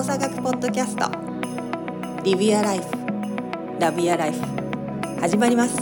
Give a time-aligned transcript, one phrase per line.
[0.00, 1.10] 動作学ポッドキャスト。
[2.24, 2.84] リビアライフ。
[3.78, 4.40] ラビアライフ。
[5.20, 5.76] 始まります。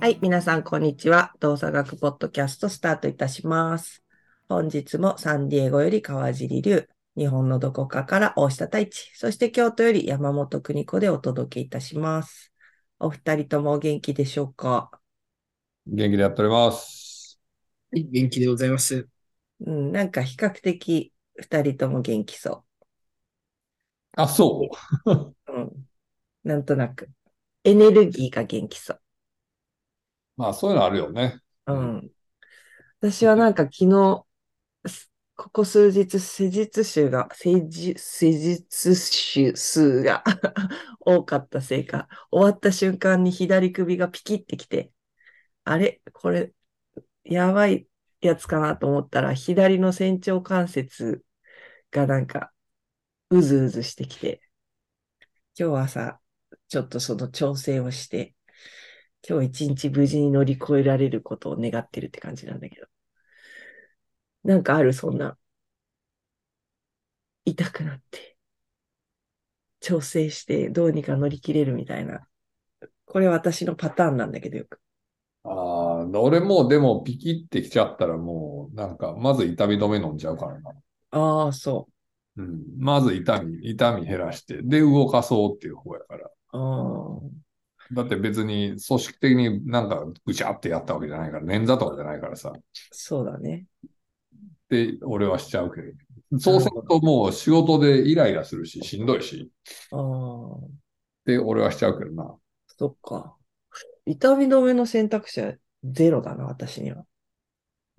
[0.00, 1.32] はい皆さんこんにちは。
[1.38, 4.02] 動作学ポッドキャストスタートいたします。
[4.48, 6.88] 本日もサンディエゴより川尻流。
[7.16, 9.12] 日本のどこかから大下太一。
[9.14, 12.52] そして京都より山本邦子でお届けいたします。
[12.98, 14.90] お二人ともお元気でしょうか？
[15.86, 17.09] 元気でやっております。
[17.92, 19.08] はい元気でございます。
[19.60, 22.64] うん、なんか比較的二人とも元気そ
[24.16, 24.90] あ、そう。
[25.06, 25.34] う。
[25.52, 25.88] うん。
[26.44, 27.10] なんとなく。
[27.64, 29.02] エネルギーが元気そう。
[30.36, 31.40] まあ、そういうのあるよね。
[31.66, 32.12] うん。
[33.00, 34.26] 私はなんか昨日、
[34.88, 40.24] すここ数日、施術数が、施術、施術数数が
[41.00, 44.92] 多かったせいか、終わった瞬間に左首がピキってきて、
[45.64, 46.02] あれ？
[46.14, 46.52] これ、
[47.24, 47.86] やばい
[48.20, 51.24] やつかなと思ったら、左の仙腸関節
[51.90, 52.52] がなんか、
[53.30, 54.42] うずうずしてきて、
[55.58, 56.20] 今日朝、
[56.68, 58.34] ちょっとその調整をして、
[59.28, 62.86] 今日一日無事に乗り越えられることを願ってるって感じなんだけど。
[64.44, 65.36] なんかある、そんな。
[67.44, 68.36] 痛くなって、
[69.80, 72.26] 調整してどうにか乗り切れるみたいな。
[73.04, 74.80] これ私のパターンなんだけどよく。
[75.44, 75.54] ああ、
[76.14, 80.70] 俺もでもピキってきちゃったらもう、なんか、まず痛み止め飲んじゃうからな。
[81.10, 81.88] ああ、そ
[82.36, 82.62] うん。
[82.78, 86.26] まず痛み、痛み減らして、で、動かそうっていう方やから。
[86.26, 86.30] う。
[86.52, 87.20] ああ、
[87.92, 92.52] だって別に組織的になんかぐちゃってやったわけじゃないから、捻挫とかじゃないからさ。
[92.92, 93.66] そうだね。
[94.68, 96.38] で、俺はしちゃうけど。
[96.38, 99.50] そうするともう仕事でイライラするし、しんどいし。
[99.90, 100.00] ああ、
[101.24, 102.36] で、俺はしちゃうけどな。
[102.68, 103.36] そっか。
[104.06, 105.54] 痛み止めの選択肢は
[105.84, 107.04] ゼロだな、私には。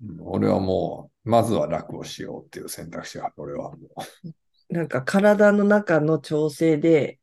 [0.02, 4.24] うん俺はもう、まずは楽をしようっていう選択肢がある、俺はもう。
[4.70, 7.20] なんか体の中の調整で、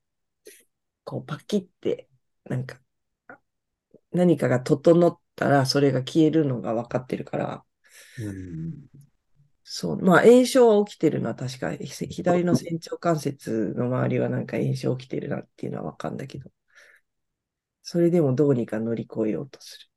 [1.03, 2.09] こうパキって、
[2.45, 2.79] なんか、
[4.11, 7.65] 何かが整ったらそれが消えるのが分かってるから、
[8.17, 8.89] うん。
[9.63, 16.49] そう、まあ炎症は起きてるのは確か左の仙腸関節の周りはなんか炎症起きてるなっていうのは分かんだけど、
[17.83, 19.88] それでもどうにか乗り越えようとす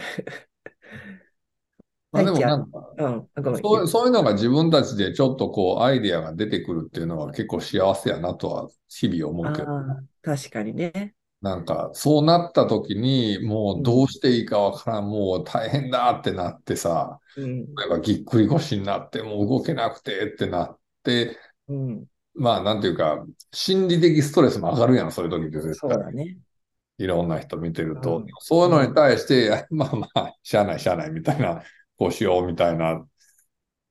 [2.12, 3.04] まあでもなんか、る。
[3.04, 3.56] うん。
[3.58, 9.66] そうそういうのが自分たちでちょっとこうアイディアが出てくるっていうのは結構幸せやなとは日々思うけど、
[10.22, 11.14] 確かにね。
[11.42, 21.36] なんかそうなった時にもうどうしていいかわからん、もう大変だってなってさ、うん、なんかぎっくり腰になってもう動けなくてってなって、
[21.68, 25.90] うん、まあなんていうか、心理的ストレスも上がるやん、そういう時って絶対。
[25.90, 26.38] そうだね。
[26.98, 31.62] いろんな人見てると、うんそういうのに対して、 まあまあ、しゃあないしゃあないみたいな、
[31.96, 33.06] こうしようみたいな、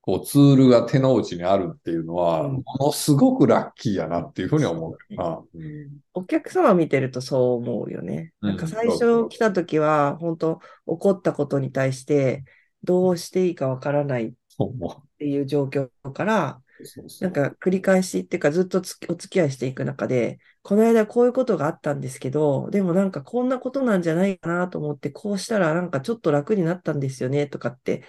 [0.01, 5.41] こうツールが手の内にあるっていうのは、うんものすごくラッキーやなっていうふうに思うな。
[5.53, 8.33] うんお客様見てるとそう思うよね。
[8.41, 12.43] うんなんか最初来た時は、本当起こったことに対して、
[12.83, 14.33] どうしていいかわからないっ
[15.17, 16.61] ていう状況から、
[17.19, 28.03] なんか繰り返しっていうかずっとつお付き合いしていく中で、この間こういうことがあったんですけど、でもなんかこんなことなんじゃないかなと思って、こうしたらなんかちょっと楽になったんですよねとかって、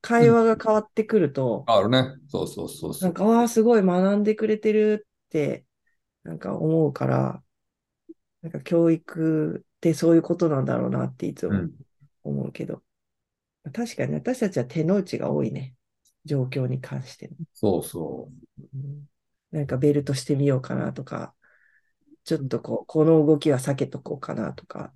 [0.00, 2.04] 会話が変わってくると、あるね。
[2.28, 3.14] そうそうそうそなんう。
[3.14, 5.66] か、ああ、すごい学んでくれてるって、
[6.24, 7.44] なんか思うから、
[8.42, 11.72] なんか教育ってそういうことなんだろうなっていつもうん。
[12.24, 12.82] 思うけど。
[13.74, 15.74] 確かに私たちは手の内が多いね。
[16.24, 17.34] 状況に関しての。
[17.54, 18.28] そうそ
[18.74, 19.08] うん
[19.50, 21.34] なんかベルトしてみようかなとか、
[22.24, 24.92] ちょっとこう、この動きは避けとこうかなとか、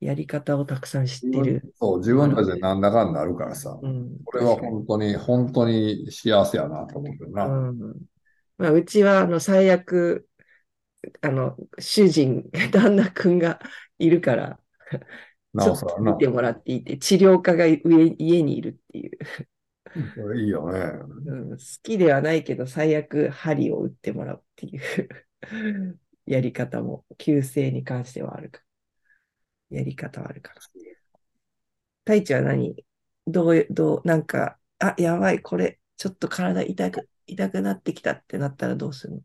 [0.00, 1.44] やり方をたくさん知ってう。
[1.44, 1.74] る。
[1.78, 3.78] そう、自分たちでなんだかんだあるからさ。
[3.80, 7.46] うん、これは本当に、本当に幸せやなと思うけどな。
[7.46, 7.94] うん
[8.58, 10.28] まあ、うちはあの最悪、
[11.22, 13.60] あの主人、 旦那君が
[13.98, 14.60] いるから、
[15.54, 16.18] なおさらな見。
[16.18, 19.18] てもらっていて、治療家が上家にいるっていう、
[20.36, 20.80] いいよね。
[21.26, 24.80] うん、好きではないけど、最悪針を打ってもらうっていう
[26.26, 28.60] やり方も、急性に関してはあるか。
[29.70, 30.60] やり方はあるから。
[32.04, 32.84] 太一は何？
[33.26, 39.20] どういう、どう、なんか、あ、やばい、これ、ちょっと体痛く、痛くなってきたってなったらどうするの？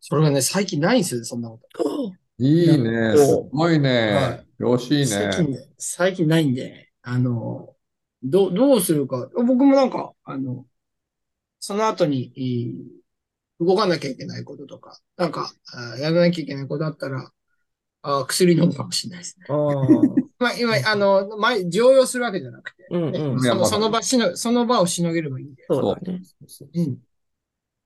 [0.00, 2.12] それがね、最近ないんですよね、そんなこと。
[2.38, 3.16] いいね。
[3.16, 4.46] すごいはね。
[4.58, 5.06] よろしいね。
[5.06, 7.73] 最近ね、最近ないんで、あの、
[8.24, 9.30] どう、どうするか。
[9.34, 10.66] 僕もなんか、あの、
[11.60, 12.32] その後に、
[13.60, 17.30] 動かなきゃいけないこととか、なんか、あやらなきゃいけないことあったら、
[18.02, 19.46] あ薬飲むかもしれないですね。
[19.48, 19.54] あ
[20.38, 23.40] まあ、今、あの、前、常用するわけじゃなくて、うんねうん。
[23.40, 25.64] そのその場しの、その場をしのげればいいんで。
[25.66, 26.22] そうだね。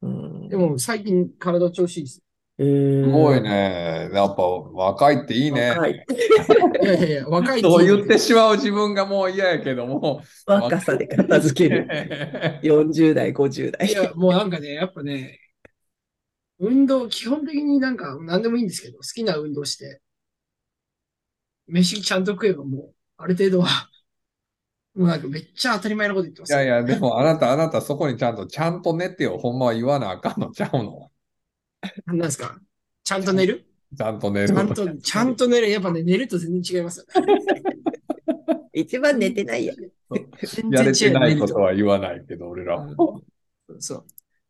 [0.03, 0.49] うん。
[0.49, 2.23] でも、最近、体調子いいです。
[2.59, 4.11] えー、すごいね。
[4.13, 5.71] やっぱ若いっていいね。
[5.71, 5.93] 若い。
[5.93, 5.97] い
[6.85, 10.23] やいやいや、若いそう言っててしまう自分がもう嫌やけども。
[10.45, 11.87] 若さで片付ける。
[12.63, 13.93] 40代、50代い。
[13.93, 15.39] や、もうなんかね、やっぱね、
[16.59, 20.01] 運動、基本的になんか何でもいいんですけど、好きな運動して、
[21.69, 23.89] 飯ちゃんと食えばもう、ある程度は、
[24.97, 26.53] もうなんかめっちゃ当たり前のこと言ってます。
[26.53, 29.39] いやいや、でもあなた、あなたそこにちゃんと、ちゃんと寝てよ。
[29.39, 31.13] ほんまは言わなあかんのちゃうの。
[32.07, 32.59] なんですか？
[33.05, 33.65] ちゃんと寝る？
[33.97, 34.49] ちゃんと寝る。
[34.49, 35.71] ちゃんと、ちゃんと寝る。
[35.71, 37.33] やっぱね、寝ると全然違いますよね。
[38.73, 39.75] 一番寝てないや。
[40.43, 41.19] 全やれて然違う。
[41.19, 43.21] ないことは言わないけど、俺らは。
[43.79, 44.05] そう。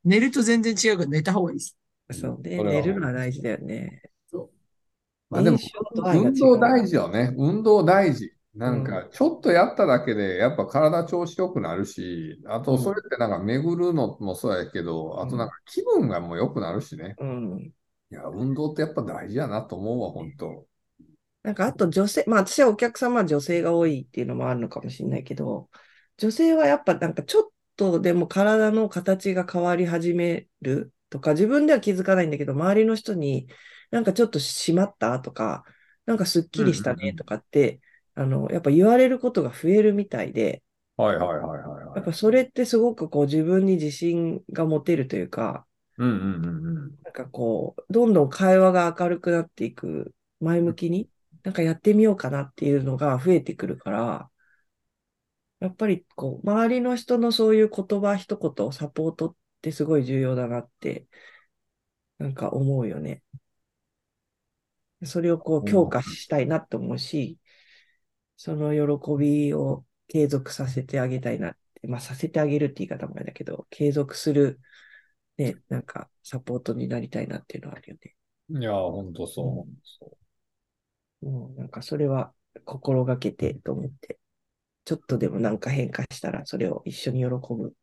[0.05, 1.77] 寝ると全然違うから寝た方がいいです。
[2.13, 2.63] そうね。
[2.63, 4.03] 寝るのは大事だよね。
[5.31, 5.59] まあでも
[5.95, 7.35] 運動大事よね。
[7.37, 8.33] 運動大事。
[8.55, 17.19] なんか、ちょっとやっただけで、やっぱ体調子良くなるし、あと、それってなんか巡るのもそうやけど、あとなんか気分がもう良くなるしね。
[17.19, 17.73] うん。
[18.11, 20.67] いや、運動ってやっぱ大事やなと思うわ、本当。
[21.43, 25.71] なんかあと女性、まあ私はお客様は女性が多いっていうのもあるのかもしれないけど、
[26.19, 33.49] 女性はやっぱなんかちょっとでも体の形が変わり始めるとか、自分では気づかないんだけど、周りの人に
[33.91, 35.65] なんかちょっと締まったとか、
[36.07, 37.81] なんかすっきりしたねとかって、
[38.19, 40.65] あの、やっぱ言われることが増えるみたいで、
[40.97, 41.97] はいはいはいはいはい。
[41.97, 45.67] やっぱそれってすごくこう自分に自信が持てるというか、
[45.99, 46.99] うんうんうんうん。
[47.05, 51.09] なんかこう、どんどん会話が明るくなっていく、前向きに、
[51.45, 54.31] なんかやってみようかなっていうのが増えてくるから、
[55.61, 61.07] やっぱりこう、周りの人のそういう言葉一言、サポートってすごい重要だなって、
[62.19, 63.23] なんか思うよね。
[65.05, 67.39] それをこう強化したいなって思うし、
[68.39, 74.61] その喜びを継続させてあげたいなって、まあさせてあげるって言い方もあれだけど、継続する、
[75.37, 78.15] ね、なんかサポートになりたいなっていうのはあるよね。
[78.61, 79.45] いや、本当そう。
[79.45, 80.17] ほんとそ
[81.21, 82.33] もうなんかそれは
[82.65, 84.21] 心がけてと思って、
[84.85, 87.75] ちょっとでもなんか変化したらそれを一緒に喜ぶ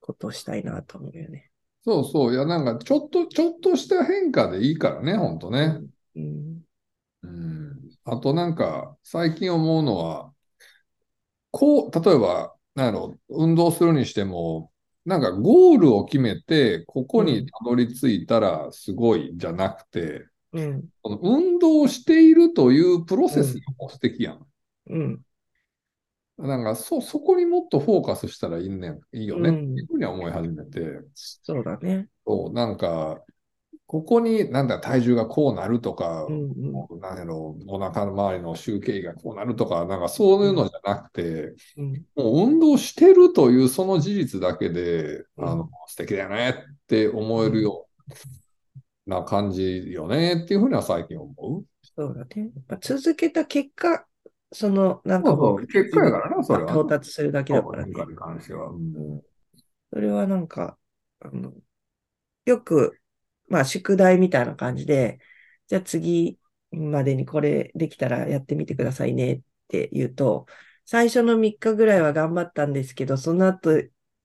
[0.00, 1.52] ことをしたいなと思うよね。
[1.86, 2.34] うそうそう。
[2.34, 5.80] いや、なんか、ちょっと、ちょっとした変化でいいからね、本当ね。
[6.16, 6.62] うん。
[7.22, 7.91] うん。
[8.04, 10.32] あとなんか、最近思うのは、
[11.50, 14.72] こう、例えば、なんやろ、運動するにしても、
[15.04, 20.88] なんかゴールを決めて、ここにたどり着いたらすごいじゃなくて、うん。
[21.02, 24.46] この運動をしているというプロセスも素敵やん。
[24.86, 25.20] うん。
[26.38, 30.80] なんか、そ、そこにもっとフォーカスしたらいいね、いいよね、うんっていうふうには思い始めて、
[31.14, 32.08] そうだね。
[32.26, 33.22] そう、なんか、
[33.92, 36.50] ここに、なんだ、体重がこうなるとか、うん
[36.90, 37.00] うん。
[37.00, 41.92] なんやろ、お腹の周りの集計がこうなるとか、なんかそういうのじゃなくて、うん。
[42.16, 47.86] もう運動してるというその事実だけで、うんあの、素敵だよねって思えるよ
[49.06, 51.62] うな感じよねっていうふうには最近思う。
[51.94, 52.50] そうだね。
[52.68, 54.06] まあ、続けた結果、
[54.52, 56.72] その、なんかそう結果やからな、それは。
[56.72, 57.92] 到達するだけだからね。
[59.92, 60.78] それはなんか、
[61.20, 61.52] あの、
[62.46, 62.98] よく、
[63.52, 65.20] まあ宿題みたいな感じで、
[65.66, 66.38] じゃあ次
[66.70, 70.46] までにこれできたらやってみてくださいねって言うと、
[70.86, 73.78] 最初の3日ぐらいは頑張ったんですけど、その後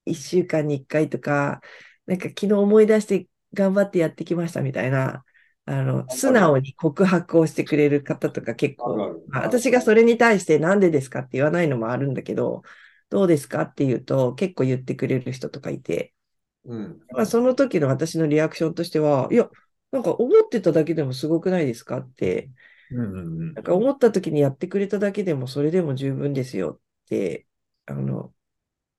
[0.05, 1.61] 1週間に1回とか、
[2.05, 5.25] なんか昨日思い出して頑張ってやってきましたみたいな、
[5.65, 9.03] あの、素直に告白をしてくれる方とか結構
[9.33, 12.63] 私がそれに対してなんでですかって言わないのもあるんだけど、
[13.09, 16.13] どうですかって言うと結構言ってくれる人とかいて、
[16.67, 16.99] うん。
[17.11, 19.49] まあ、その時の私のリアクションとしては、いや、
[19.91, 22.51] なんか思ってただけでもすごくないですかって、
[22.91, 23.53] うんうんうん。
[23.55, 26.73] なんか思った時にやってくれただけでもそれでも十分ですよ
[27.05, 27.47] って、
[27.85, 28.33] あの、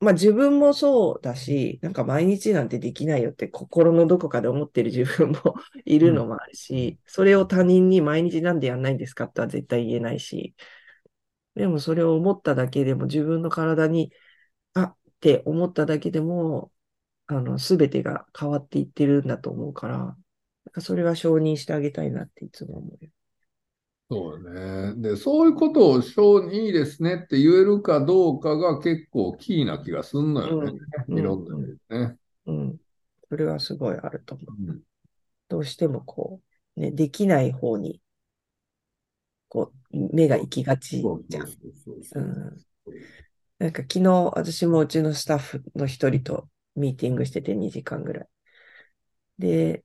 [0.01, 5.57] まあ自分もそうだし、なんか毎日なんてできないよって心のどこかで思ってる自分も
[5.87, 10.55] いるのもあるし、それを他人に毎日なんでやんないんですかとは絶対言えないし、
[11.55, 14.13] でもそれを思っただけでも自分の体に、
[14.75, 16.73] あって思っただけでも、
[17.29, 20.17] あの、すべてが変わっていってるんだと思うから、なん
[20.73, 23.11] かそれは承認してあげたいなっていつも思うよ。
[24.11, 25.03] そうよね。
[25.03, 30.73] で、そういうことを承認いいですねって言えるかどうかが結構キーな気がすんのよね。
[31.09, 32.17] うんいろんな意味でね。
[32.47, 32.77] うん。
[33.29, 34.71] それはすごいあると思う。
[34.71, 34.81] うん
[35.51, 36.41] どうしてもこ
[36.77, 38.03] う、ね、できない方に、
[39.49, 41.43] こう、目が行きがちじゃ。
[42.21, 42.57] ん。
[43.59, 48.29] なんか昨日、私もうちのスタッフの一人とミーティングしてて2時間ぐらい。
[49.39, 49.83] で、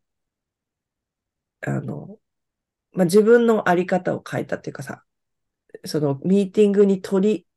[1.61, 2.19] あの、
[2.93, 5.05] まあ、自分のあり方を変えたっていうかさ、
[5.85, 7.47] そのミーティングに取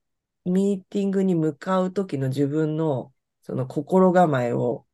[0.47, 4.87] り、ミーティングに向かう時の自分のその心構えを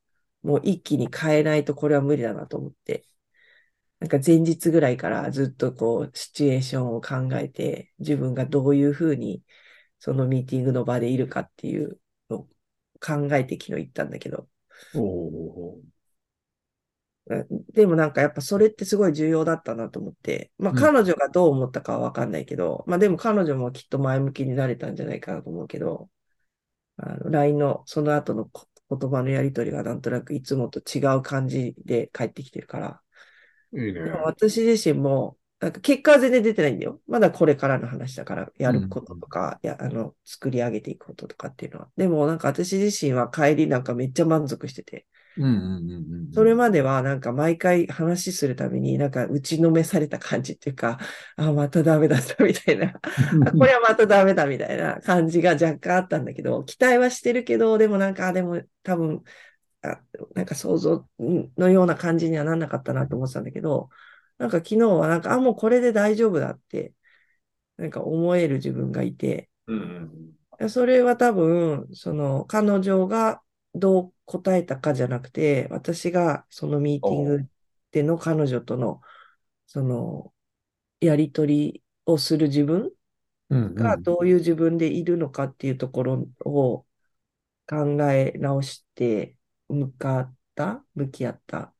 [0.42, 3.06] もう一気に変えないとこれは無理だなと思って。
[4.00, 9.44] なんか前日ぐらいからずっとこうシチュエーションを考えて自分がどういうふうに
[10.00, 12.00] そのミーティングの場でいるかっていう
[13.04, 14.46] 考えて昨日行ったんだけど、
[17.72, 20.78] でもなんかやっぱそれってすごい重要だったなと思って、まあうん。
[20.78, 26.10] 彼女がどう思ったかはわかんないけど、まあでも彼女もきっと前向きになれたんじゃないかなと思うけど、
[26.96, 33.00] あの LINE のその後のこ言葉のやりとりがなんとなくいつもと違う感じで返ってきてるから、
[33.72, 33.94] いいね。
[33.94, 37.00] でも私自身も、なんか結果は全然出てないんだよ。
[37.06, 41.88] まだこれからの話だから、やることとか、や、あの、作り上げていくこととかっていうのは。
[41.96, 45.92] でもなんか私自身は帰りなんかめっちゃ満足してて、うんうんうん
[46.26, 46.32] うん。
[46.32, 50.98] それまではなんか毎回話するたびになんか打ちのめされた感じっていうか、
[51.36, 52.94] あ、またダメだったみたいな、
[53.46, 59.22] あこれはまたダメだみたいな感じが若干あったんだけど、期待はしてるけど、でもなんか、あでも多分、
[59.82, 60.00] あ
[60.34, 61.06] なんか想像
[61.56, 63.90] のような感じにはなんなかったなと思ってたんだけど、
[64.38, 66.94] なんか昨日はなんか、あ、もうこれで大丈夫だって、
[67.76, 73.42] なんか思える自分がいて、うんうんそれは多分、その彼女が
[73.74, 77.48] どう答えたかじゃなくて、私がそのミーティング
[77.90, 79.00] での彼女との、
[79.66, 80.32] その、
[81.00, 82.92] やりとりをする自分
[83.50, 86.86] がどういう自分でいるのかっていうところを
[87.66, 89.36] 考え直して
[89.68, 91.74] 向かった、向き合った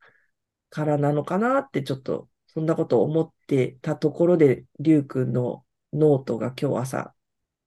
[0.71, 7.15] からなのかなってちょっとそんなことを思ってたところで、りゅうくんのノートが今日朝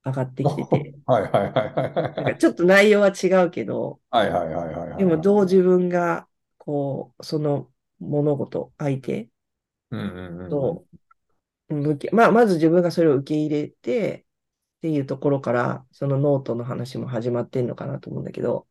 [0.06, 2.34] 上がってきてて、 はいはいはいはいなんはい。
[2.34, 4.98] かちょっと内容は違うけど、はいはいはいはいはい。
[5.00, 6.28] でもどう自分が
[6.58, 9.30] こう、その物事、相手
[9.92, 10.50] うんうんうん。
[10.50, 10.86] と
[11.70, 14.28] 向き、まあ、まず自分がそれを受け入れて
[14.80, 18.68] っていうところから、そのノートの話も始まってんのかなと思うんだけど、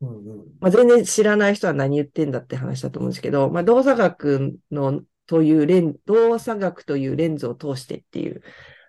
[0.00, 8.42] うんうんまあ、全然知らない人は何言ってんだって話だと思うんですけど、まあ、動作学のというレン、動作学というレンズを通してっていう、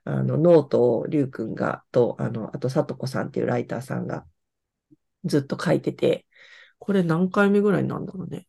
[0.05, 4.25] あの、ノートをりゅうくんが、と、あの、あと、さとこさんっていうライターさんが
[5.25, 6.25] ずっと書いてて、
[6.79, 8.47] これ何回目ぐらいなんだろうね。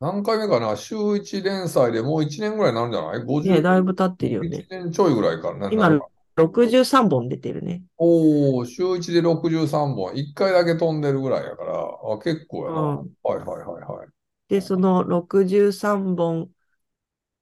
[0.00, 0.76] 何回目かな？
[0.76, 3.18] 週1連載でもう1年ぐらいになるんじゃない？
[3.18, 4.58] ね、?50 だいぶ経ってるよね。
[4.58, 5.70] 1年ちょいぐらいからな。
[5.72, 6.06] 今なんか
[6.36, 7.82] 63本出てるね。
[7.96, 10.14] おお、週1で63本。
[10.14, 12.80] 1回だけ飛んでるぐらいやから、あ、結構やな。
[12.80, 14.08] うんはいはいはいはい。
[14.48, 16.48] で、その63本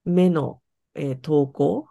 [0.07, 0.63] 目の、
[0.95, 1.87] えー投稿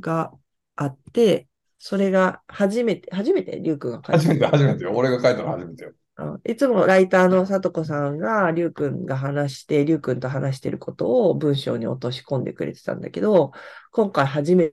[0.00, 0.32] が
[0.74, 1.46] あって、
[1.78, 3.60] それが初めて、初めて？
[3.60, 4.92] りゅうくんが書い初めて初めてよ。
[4.94, 5.92] 俺が書いたの初めてよ。
[6.16, 13.52] あいつもライターのさとこさんが、りゅうくんが話して、りゅうくんと話してることを文章に落とし込んでくれてたんだけど、
[13.92, 14.72] 今回初め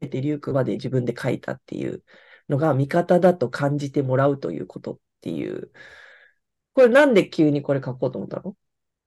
[0.00, 2.02] てりゅうくんまで自分で書いたっていう
[2.48, 5.70] のが味方だと感じてもらうということっていう。
[6.72, 8.54] これなんで急にこれ書こうと思ったの？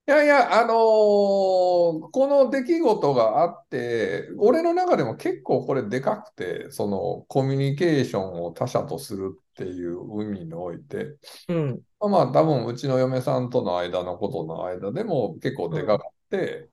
[0.07, 11.17] いやいや、あのーこの出来事があって、俺の中でも結構これでかくて、そのコミュニケーションを他者とするっていう意味において、
[11.47, 11.83] うん。
[11.99, 16.69] まあまあ多分うちの嫁さんとの間のことの間でも結構でかかって、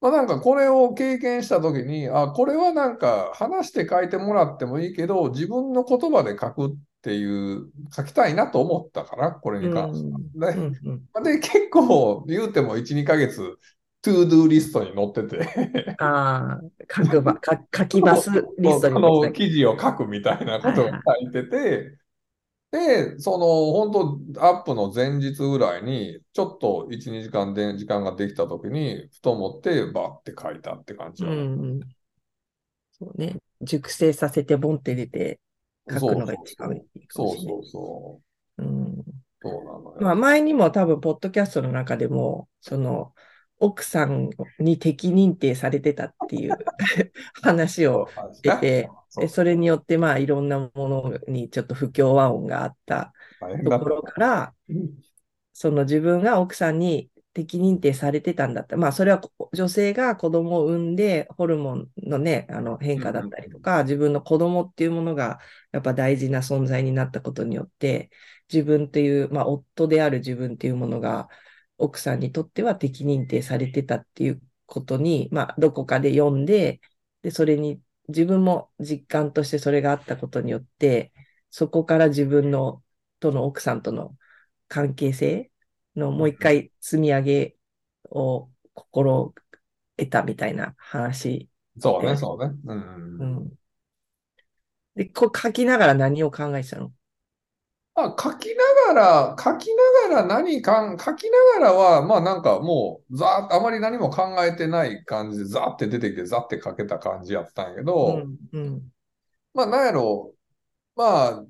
[0.00, 10.52] まあなんかこれを経験した時に、あ、これはなんか話して書いてもらってもいいけど、自分の言葉で書くっていう、書きたいなと思ったかな、これに関しては。
[10.52, 11.24] でうんうん。
[11.24, 13.58] で、結構言うても1、2ヶ月、
[14.02, 21.98] to-do リストに載ってて、ああ、書くば、書書きますリストにこ載っての記事を書くみたいなことが書いてて、
[22.72, 31.80] で、その本当アップの前日ぐらいに、ちょっと1、2時間で時間ができた時に、ふと思ってバッて書いたって感じうん。
[32.92, 33.36] そうね。
[33.60, 35.38] 熟成させてボンって出て
[35.90, 37.54] 書くのが一番いいかもしれない。
[37.54, 38.20] そうそうそ
[38.58, 38.62] う。
[38.62, 39.02] うん
[39.42, 39.96] そうなのよ。
[40.00, 43.12] まあ、前にも多分、ポッドキャストの中でも、その、
[43.58, 46.56] 奥さんに敵認定されてたっていう
[47.42, 53.12] 話をしてて、そそれによって、まあ、いろんなものにちょっと不協和音があった
[53.64, 54.54] ところから、
[55.52, 58.76] その自分が奥さんに敵認定されてたんだった。
[58.76, 65.40] まあ、それはこ女性が子供を産んで、ホルモンのね、あの変化だったりとか、自分の子供っていうものが
[65.72, 68.10] やっぱ大事な存在になったことによって、
[68.52, 71.28] 自分という、まあ、夫である自分っていうものが、
[71.78, 76.80] 奥さんにとっては敵認定されてたっていうことに、まあ、どこかで読んで、
[77.22, 81.12] で、それに自分も実感としてそれがあったことによって、
[81.50, 82.82] そこから自分の、
[83.20, 84.16] との奥さんとの
[84.68, 85.51] 関係性
[85.96, 87.56] のもう一回積み上げ
[88.10, 89.34] を心
[89.96, 92.54] 得たみたいな話そうね、そうね。
[92.66, 92.78] うん
[93.18, 93.40] ううん。
[93.40, 93.58] ん。
[94.94, 96.92] で、こう書きながら何を考えてたの？
[97.94, 98.54] あ、書き
[98.86, 99.68] ながら、書き
[100.08, 108.92] ながら何かん、書きながらは、まあなんかもう、ざーっとあまり何も考えてない感じで、ざーって出てきて、ざーって書けた感じやったんやけうど、ん、うん、
[109.54, 110.34] まあなんやろ
[110.96, 111.04] ま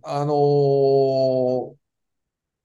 [0.05, 1.77] あ、あのー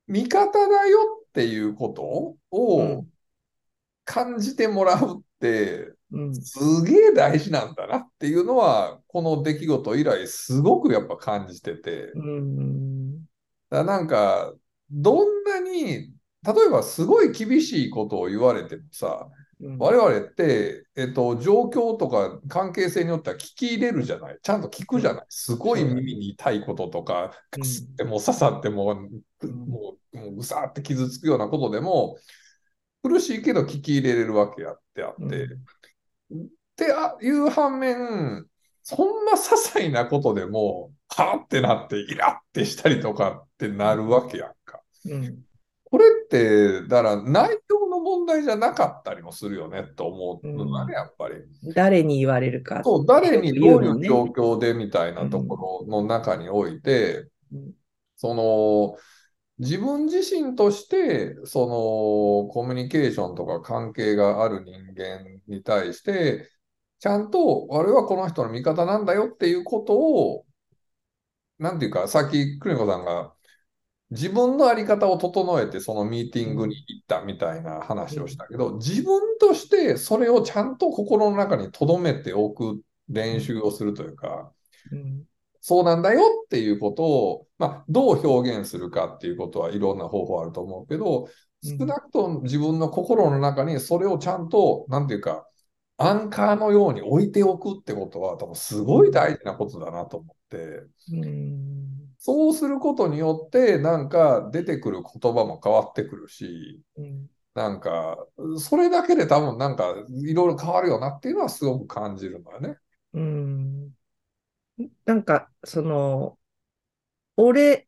[0.08, 2.36] 味方だよっていうこと
[2.76, 3.12] うをん、
[4.06, 12.12] 感じてもらうって、うん、すげえ大事なんだなっていうのは、この出来事以来、すごくやっぱ感じてて。
[12.16, 13.26] うん、
[13.70, 14.54] だなんか、
[14.90, 16.12] どんなに、
[16.44, 24.38] 例えばすごい厳しいことを言われてもさ、うん、我々って、えっと、状況とか関係性によっては聞き入れるじゃない。
[24.42, 25.26] ちゃんと聞くじゃない。
[25.30, 29.10] すごい耳に痛いこととか、うんかすっても刺さっても、ん
[29.42, 32.18] もう、もうぐさーって傷つくようなことでも、
[33.02, 35.46] 苦しいけど聞き入れれるわけやってあって。
[35.46, 35.48] っ
[36.76, 38.46] てあいう反面、
[38.84, 44.82] そんな些細なことでも、はーってなって、イラってしたりとかってなるわけやんか。
[45.06, 45.40] うん、
[45.86, 51.36] これって、だから内容の問題じゃなかったりもするよねと思うのがね、やっぱり。
[51.74, 52.82] 誰に言われるか。
[52.84, 57.72] そう、誰にどういう状況でみたいなところの中において、うん
[58.18, 58.98] その、
[59.60, 61.68] 自分自身として、そ
[62.48, 66.50] の、コミュニケーションとか関係がある人間に対して、
[67.00, 70.46] ちゃんと、俺はこの人の味方なんだよっていうことを、
[71.60, 73.34] なんていうか、さっき、邦子さんが、
[74.12, 84.52] 自分のあり方を整えて、そのミーティングに行ったみたいな話をしたけど、自分としてそれをちゃんと心の中に留めておく練習をするというか、
[84.92, 85.24] うん、
[85.60, 91.32] そうなんだよっていうことを、まあ、どう表現するかっていうことはいろんな方法あると思うけど、うん
[91.64, 95.48] 少なくとも自分の心の中にそれをちゃんと、なんていうか、
[95.98, 108.18] アンカーのように置いておくってことは、多分すごい大事なことだなと思って、うん、そうすることによって、なんか出てくる言葉も変わってくるし、うん、なんか、
[108.60, 112.78] それだけで多分なんかいろいろ変わるよなっていうのはすごく感じるのよね。
[113.14, 113.92] うん。
[115.06, 116.38] なんか、その、
[117.38, 117.88] 俺、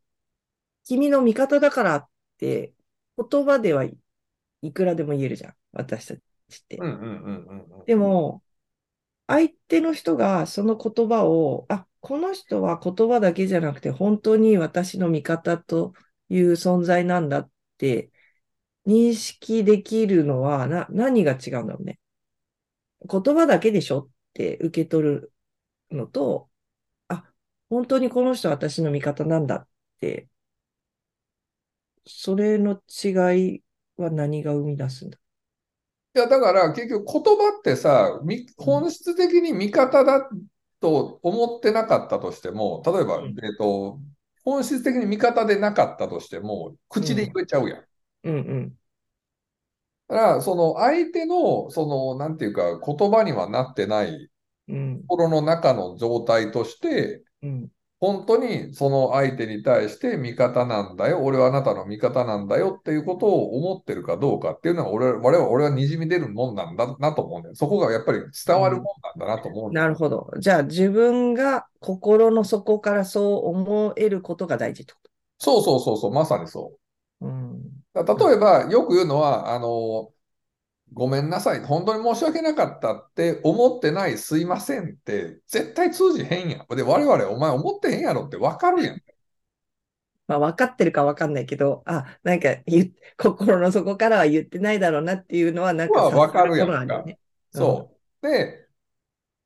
[0.86, 2.74] 君の味方だからって、
[3.18, 3.98] 言葉ではい
[4.62, 5.54] いくらでも言えるじゃん。
[5.74, 6.22] 私たちっ
[6.66, 6.80] て。
[7.86, 8.42] でも、
[9.28, 15.94] 相手の人がその言葉を、あ、この人は言葉だけじゃなくて、本当に私の味方と
[16.30, 18.12] いう存在なんだって
[18.88, 22.00] 認識できるのは、な、何が違うんだろうね。
[23.10, 25.34] 言葉だけでしょって受け取る
[25.92, 26.50] のと、
[27.08, 27.24] あ、
[27.70, 29.68] 本当にこの人は私の味方なんだっ
[30.00, 30.28] て、
[32.06, 33.64] それの違い
[33.98, 35.18] は何が生み出すんだ？
[36.16, 40.28] いや、だから結局言葉ってさ、み本質的に味方だ
[40.82, 44.00] と思ってなかったとしても、例えば、うんえっと、
[44.44, 47.86] 本質的に味方でなかったとしても、口で言えちゃうやん。
[48.24, 48.80] うんうん。
[50.08, 54.30] だから、その相手の、その、なんていうか、言葉にはなってない
[54.68, 55.10] うん。
[55.10, 57.72] 心の中の状態として、うん。
[58.00, 67.56] 本当にその相手に対して味方なんだよ、俺はあなたの味方なんだよっていうことを思ってるかどうかっていうのが俺我々俺はにじみ出るもんなんだなと思うんだよ。
[67.56, 68.86] そこがやっぱり伝わるもん
[69.20, 69.86] なんだなと思うんだよ。
[69.86, 70.32] なるほど。
[70.40, 75.00] じゃあ自分が心の底からそう思えることが大事ってこ
[75.40, 76.74] そうそうそうそう、まさにそ
[77.22, 77.26] う。
[77.26, 77.28] と。
[77.28, 77.62] うん。
[77.94, 80.12] 例えば、よく言うのは、あの、
[80.94, 86.76] ごめんなさい、本当に申し訳なかったって思ってないすいませんって絶対通じへんやん。
[86.76, 89.02] で、我々お前思ってへんやろってわかるやん。
[90.28, 92.50] まあ分かってるか分かんないけど、あ、なんか
[93.18, 97.04] 心の底からは言ってないだろうなっていうのはなんかまあ分かるやんか。
[97.52, 98.28] そう。
[98.28, 98.68] で、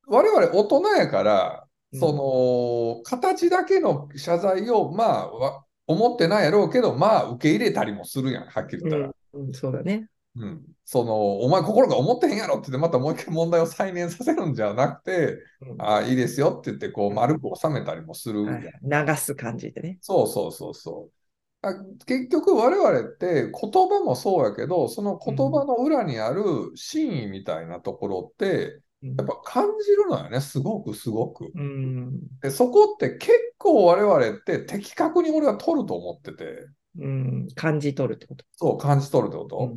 [0.07, 9.13] 我々大人やから、うんその、形だけの謝罪を、まあ、わ思ってないやろうけど、まあ、受け入れたりもするやん、はっきり言ったら。
[9.33, 10.07] うん、うん、そうだね。
[10.35, 10.63] うん。
[10.83, 18.43] その、お前心が思ってへんやろって言って、またもう一回問題を再燃させるんじゃなくて、うんああ、いいですよって言って、こう、丸く収めたりもする。
[18.43, 19.97] はい流す感じでね。
[20.01, 21.23] そうそうそうそう。
[21.65, 21.73] あ
[22.05, 26.43] 結局我々って言葉もそうやけど、その言葉の裏にある
[26.75, 28.67] 真意みたいなところって、
[29.01, 31.51] うんやっぱ感じるのよね、すごくすごく。
[31.53, 32.21] うん。
[32.41, 36.67] で、そこって結構我々って的確に俺は取ると思ってて、
[36.97, 37.47] うん。
[37.53, 38.45] 感じ取るってこと。
[38.55, 39.75] そう感じ取るってこと。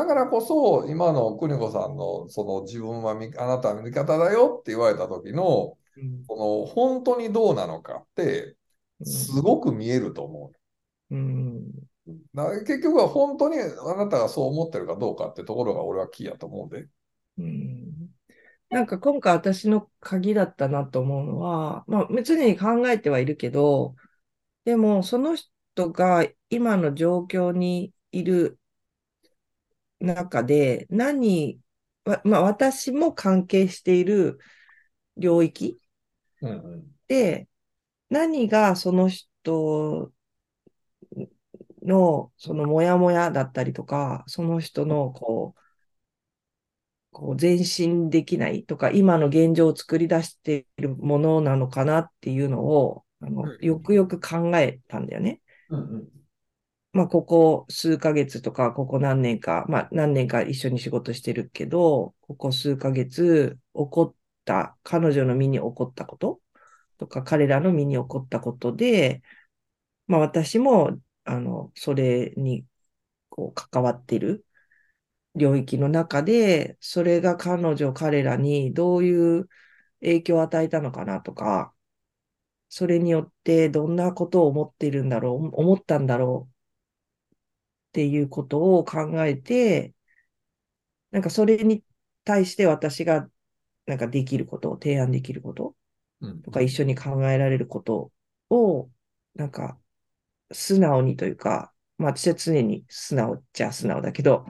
[0.00, 8.56] うんだからこそ、今の邦子さんの、その自分はみあなたは味方だよって言われた時の、うんこの本当にどうなのかって、
[9.04, 10.52] すごく見えると思
[11.10, 11.14] う。
[11.14, 11.70] うん。
[12.66, 16.88] 結局は本当にあなたがそう思ってるかどうかってところが俺はキーやと思うんで。
[17.38, 17.92] うん。
[18.70, 23.94] なんか今回私の鍵だったなと思うのは、まあ常に考えてはいるけど、
[24.64, 28.58] でもその人が今の状況にいる
[30.04, 31.60] 中で何、
[32.04, 34.38] わまあ私も関係している
[35.16, 35.80] 領域。
[37.08, 37.48] で、
[38.10, 40.12] 何がその人
[41.82, 45.60] の、そのモヤモヤだったりとか、その人のこう、
[47.12, 55.40] こう前進できないとか、今の現状を作り出しているものなのかなっていうのを、あのうんよくよく考えたんだよね。
[55.70, 56.08] うんうん。
[56.94, 66.40] まあ、ここ数ヶ月とか、ここ何年か、まあ、何年か一緒に仕事してるけど、ここ数ヶ月起こった、彼女の身に起こったこと
[66.98, 69.22] とか、彼らの身に起こったことで、
[70.06, 72.66] まあ、私も、あの、それに、
[73.30, 74.46] こう、関わってる
[75.36, 79.48] 領域の中で、それが彼女、彼らにどういう
[80.00, 81.74] 影響を与えたのかなとか、
[82.68, 86.53] それによってどんなことを思っているんだろう、思ったんだろう
[87.94, 89.94] っていうことを考えて、
[91.12, 91.84] なんかそれに
[92.24, 93.28] 対して私が
[93.86, 95.76] なんかできること、提案できること
[96.20, 96.42] うん。
[96.42, 98.10] とか一緒に考えられること
[98.50, 98.90] を、
[99.36, 99.78] なんか
[100.52, 104.44] 素直にというか、まあ私は常に素直っちゃ素直だけど、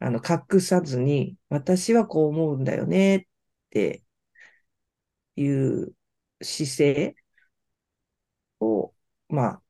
[0.00, 3.22] あの隠さずに私はこう思うんだよねっ
[3.70, 4.04] て
[5.36, 5.94] いう
[6.42, 7.16] 姿勢
[8.60, 8.92] を、
[9.28, 9.62] まあ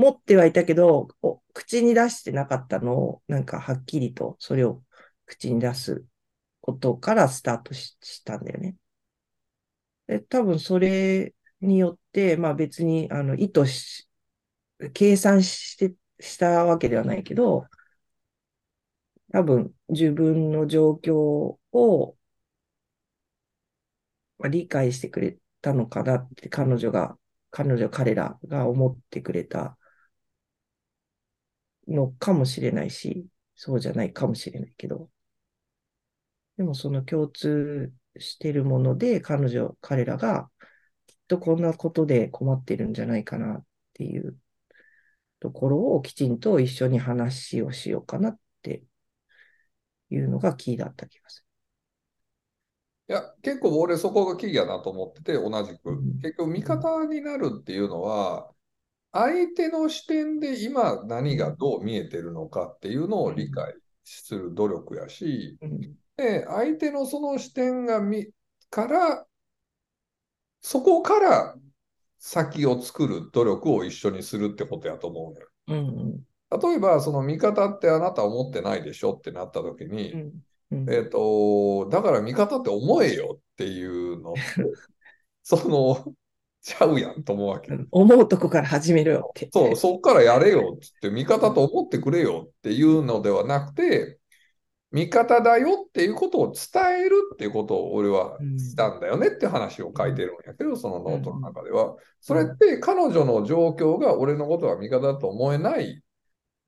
[0.00, 1.08] 持ってはいたけど、
[1.52, 4.82] 口に出してなかったのを、なんかはっきりとそれを
[5.26, 6.04] 口に出す
[6.62, 8.76] ことからスタートしたんだよね。
[10.06, 14.08] で、多分それによって、まあ別にあの意図し、
[14.94, 17.66] 計算して、したわけではないけど、
[19.32, 21.14] 多分自分の状況
[21.72, 22.16] を
[24.48, 27.16] 理解してくれたのかなって彼女が、
[27.50, 29.76] 彼女、彼らが思ってくれた
[31.88, 35.10] のかもしれないし、そうじゃないかもしれないけど、
[36.56, 40.50] でもその共通してるもので彼女、彼らが
[41.06, 43.64] きっとこんなことで困ってるんじゃないかなっ
[43.94, 44.36] ていう
[45.40, 48.84] ところをきちんと一緒に話をしようかなって
[50.10, 51.44] いうのがキーだった気がす
[53.08, 55.90] いや、結構俺そこがキーやなと思ってて、同じく。
[55.90, 56.18] うん。
[56.20, 58.52] 結局味方になるっていうのは、
[59.12, 65.58] 相手の視点で今何がどう見えてるのかっていうのを理解する努力やし、
[66.16, 68.28] で、相手のその視点が見、
[68.70, 69.26] から、
[70.60, 71.56] そこから
[72.18, 75.48] 先を作る努力を一緒にするってことやと思うのよ。
[75.68, 76.20] うん
[76.50, 80.32] 例えば、その味方ってあなた思ってないでしょってなった時に、うん。
[80.72, 80.92] うん。
[80.92, 84.34] えっと、だから味方って思えよっていうの。
[85.44, 86.12] その、
[86.62, 87.72] ちゃうやんと思うわけ。
[87.72, 89.48] うん思うとこから始めろよって。
[89.52, 94.18] そう、そっからやれよって、味方と思ってくれよっていうのではなくて、
[94.92, 101.94] 味方だよっていうことを伝えるっていうことを俺はしたんだよねって話を書いてるんやけど、そのノートの中では。
[102.20, 106.02] それって彼女の状況が俺のことは味方だと思えない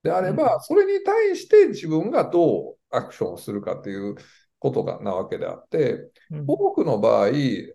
[0.04, 4.14] であれば、それに対して自分がどうアクションをするかっていう
[4.62, 6.44] ことがなわけであって、うん。
[6.46, 7.30] 多くの場合、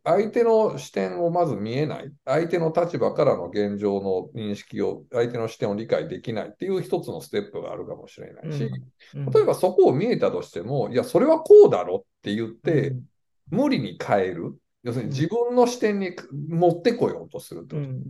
[0.05, 8.71] 相手の視点をまず見えない、相手の立場からの現状の認識を、相手の視点を理解できないっていう一つのステップがあるかもしれないし、
[9.15, 9.25] うん。
[9.25, 13.03] 例えばそこを見えたとしても、いや、それはこうだろって言って、うん。
[13.51, 14.55] 無理に変える。
[14.83, 16.15] 要するに自分の視点に
[16.47, 17.75] 持ってこようとすると。
[17.75, 18.01] うん。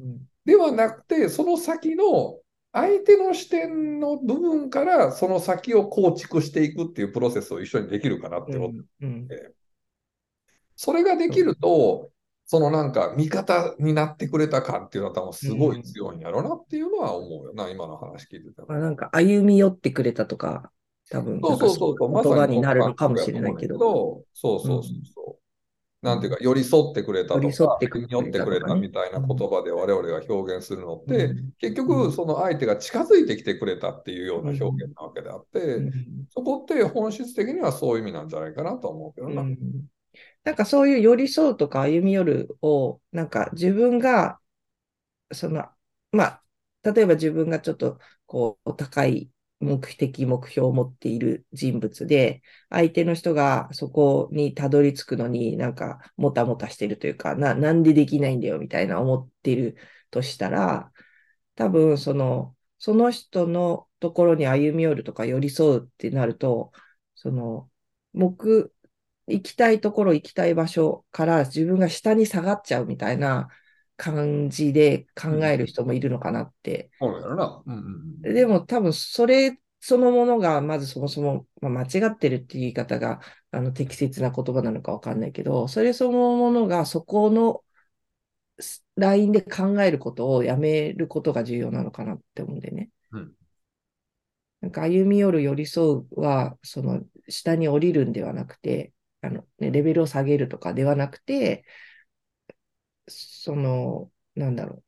[0.46, 2.38] ではなくて、その先の
[2.74, 8.72] 相手の視点の部分からその先を構築していくっていうプロセスを一緒にできるかなってこと。
[9.02, 9.28] うん
[10.80, 12.12] それができると、
[12.46, 20.72] そのなんか味方になってくれた感っていうのは多分すごい強いんやろうなっていうのは思うよな、今の話聞いてたまあ、なんか歩み寄ってくれたとか、
[21.10, 23.78] 多分そうそうそう言葉になるのかもしれないけど。
[23.80, 25.47] ど、そうそうそうそう。
[26.02, 31.54] なんていうか、寄り添ってくれたとか、寄り添ってくれた寄ってくれたみたいな言葉で我々が表現するのって、うん。
[31.60, 32.12] 結う局、ん。
[32.12, 36.28] その相手が近づいてきてくれたっていうような表現なわけであって、うん。
[36.30, 39.42] そこって本質的にはそういう意味なんじゃないかなと思うけどな。
[39.42, 39.88] うん。
[40.44, 44.40] なんかそういう寄り添うとか歩み寄るを、なんか自分が、
[45.34, 45.66] その、
[46.12, 46.44] まあ、
[46.84, 59.78] 例えば自分がちょっと、こう、高い目的、目標を持っている人物で、相手の人がそこにたどり着くのになんか、もたもたしてるというか、な、なんでできないんだよ、みたいな思ってる
[60.12, 60.91] としたら、
[61.56, 66.72] 多分、その、その人のところに歩み寄るとか寄り添うってなると、
[67.15, 67.70] その、
[68.13, 68.72] 目、
[69.28, 73.50] 行きたいところ、行きたい場所から自分が下に下がっちゃうみたいな
[73.98, 76.90] 感じで考える人もいるのかなって。
[77.00, 77.64] そうだよな。
[77.66, 78.22] うん。
[78.22, 83.20] でも多分それそのものがまずそもそも、まあ、間違ってるっていう言い方が
[83.52, 87.64] あの適切な言葉なのかわかんないけど、それそのものがそこの
[88.60, 92.90] すラインで考えることをやめることが重要なのかなって思うんでね。
[93.12, 93.34] うん
[94.62, 101.64] なんか歩み寄る寄り添うは、その下に降りるんではなくて、あの、ね、レベルを下げるとかではなくて、
[103.08, 104.84] その、なんだろ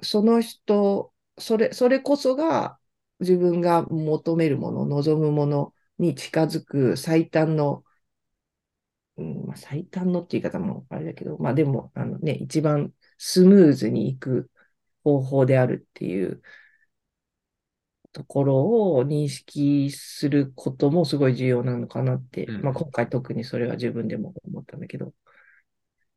[0.00, 0.04] う。
[0.04, 2.78] その人、それ、それこそが
[3.20, 7.84] 自分が求めるもの、望むものに近づく最短の、
[9.16, 14.50] うん、まあ、最短のって言い方もあれだけど、まあでも、あのね、一番スムーズにいく
[15.04, 16.42] 方法であるっていう
[18.12, 18.56] ところ
[18.96, 25.12] を認識することもすごい重要なのかなって、うんまあ今回特にそれは自分でも思ったんだけど、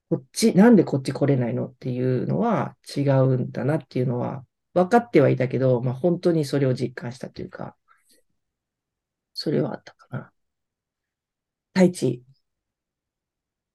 [0.10, 4.44] こっち、なんでこっち来れないのっていうのは違うんだなっていうのは
[4.74, 7.76] 分かってはいたけど、まあ本当にそれを実感したというか、
[9.34, 10.32] それはあったかな。
[11.74, 12.24] 太一、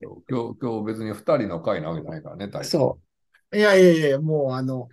[0.01, 2.65] 今日、今日別に二人の会なわけじゃないからね、大体。
[2.65, 2.99] そ
[3.53, 4.89] いやいやいやいや、もうあの、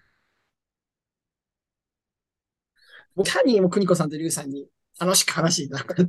[3.15, 4.67] 僕キャニーも邦子さんとリュウさんに
[4.99, 6.07] 楽しく話していたっていう。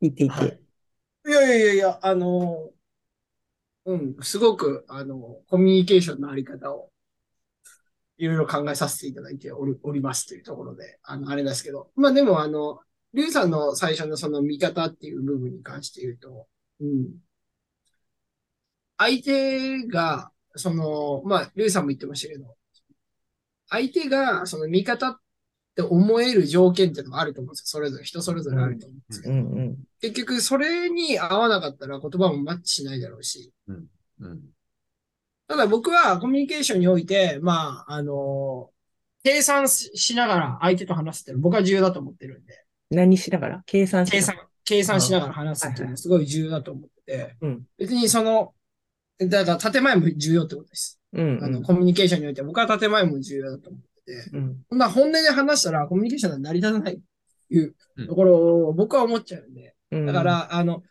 [0.00, 0.34] う、聞いていて。
[0.34, 0.67] はい。
[1.28, 2.72] いやいやいやいや、あの、
[3.86, 6.92] うん、すごく、あの、コミュニケーションのあり方を、
[8.18, 12.80] いろいろ考えさせていただいておりおりますというところで、あの、あれですけど、まあでも、あの、
[13.14, 16.48] リュウさんの最初のその見方っていう部分に関して言うと、
[16.80, 17.18] うん。
[18.96, 22.56] 相手が、その、まあ、リュウさんも言ってましたけど、
[23.68, 25.20] 相手が、その見方っ
[25.78, 27.66] て思える条件っていうのがあると思うんですよ。
[27.66, 29.34] それぞれ、人それぞれあると思うんですけど。
[29.34, 29.76] うんうん。
[30.00, 33.52] 結局、それに合わなかったら言葉もマッチしないだろうし。
[33.68, 33.86] うん。
[35.46, 38.70] ただ僕はコミュニケーションにおいて、まあ、あの、
[39.24, 43.62] 計算ししながら相手と話すっていうのは僕は重要だと思ってるんで、何しながら？
[43.66, 48.54] 計算しながら計算、計算しながら話すっていうのはすごい重要だと思ってて、うん別にその、
[49.18, 51.00] だから建前も重要ってことです。
[51.12, 53.87] うんあの、コミュニケーションにおいて僕は建前も重要だと思ってて、
[54.32, 54.56] うん。
[54.70, 56.98] まあ本音で話したらコミュニケーションは成り立たないっ
[57.48, 57.74] ていう
[58.06, 60.06] ところを僕は思っちゃうんで、うん。
[60.06, 60.82] だか、ら、あの、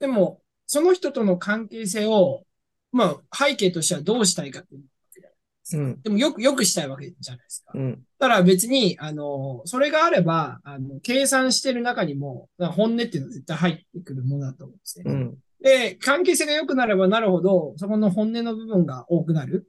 [0.00, 2.44] でも、その人との関係性を、
[2.92, 5.82] まあ、背景としてはどうしたいかっていうわけじゃないですか。
[5.82, 6.02] うん。
[6.02, 7.72] でも、よく、よくしたいわけじゃないですか。
[7.74, 8.02] うん。
[8.18, 15.04] だから別に、あの、それがあれば、あの、計算してる中にも、本音っていうのは絶対入ってくるものだと思うんですね。
[15.06, 15.38] うん。
[15.62, 19.68] で、関係性が良くなればなるほど、そこの本音の部分が多くなる。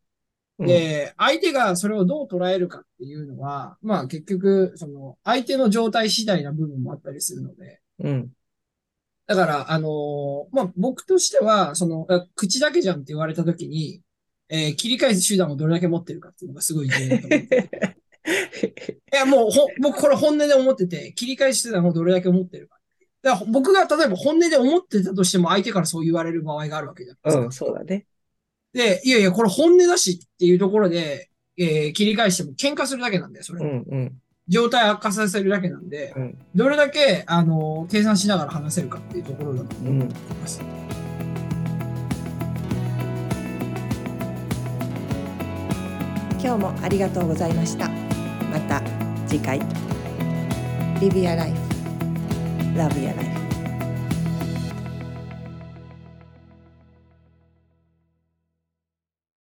[0.60, 8.30] で、相手がそれをどう捉えるかっていうのは、まあ結局、その、相手の状態次第な部分もあったりするので、うん。
[9.28, 14.02] だから、あのーまあ、僕としては、その、あ口だけじゃんって言われたときに、
[14.50, 17.98] えー切り返す手段をどれだけ持ってるかっていうのがすごい重要だと思ってて。
[19.14, 22.80] いや、もう、ほ、僕これ本音で思ってて、切り返し手段をどれだけ持ってるか。
[23.22, 27.44] だから僕が例えば本音で思ってたとしても相手からそう言われる場合があるわけじゃないですか。
[27.44, 28.06] うん、そうだね。
[28.74, 33.66] で、いやいや、これ本音だしっていうところで、えー切り返しても喧嘩するだけなんだよ、それ。
[33.66, 34.14] うん、うん、
[34.48, 36.38] 状態悪化させるだけなんで、うん。
[36.56, 39.88] どれだけ、あのー計算しながら話せるかっていうところだとうん。
[39.88, 40.62] 思います。
[46.42, 47.90] 今日もありがとうございました
[48.50, 48.82] また
[49.28, 49.60] 次回
[51.00, 51.54] Live Your Life
[52.76, 53.39] Love Your Life